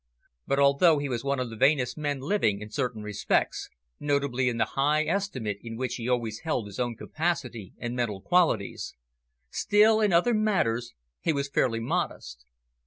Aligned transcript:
But 0.47 0.57
although 0.57 0.97
he 0.97 1.07
was 1.09 1.23
one 1.23 1.39
of 1.39 1.51
the 1.51 1.55
vainest 1.55 1.95
men 1.95 2.21
living 2.21 2.59
in 2.59 2.71
certain 2.71 3.03
respects, 3.03 3.69
notably 3.99 4.49
in 4.49 4.57
the 4.57 4.65
high 4.73 5.05
estimate 5.05 5.59
in 5.61 5.77
which 5.77 5.97
he 5.97 6.09
always 6.09 6.39
held 6.39 6.65
his 6.65 6.79
own 6.79 6.95
capacity 6.95 7.73
and 7.77 7.95
mental 7.95 8.19
qualities, 8.19 8.95
still 9.51 10.01
in 10.01 10.11
other 10.11 10.33
matters 10.33 10.95
he 11.19 11.31
was 11.33 11.49
fairly 11.49 11.79
modest. 11.79 12.47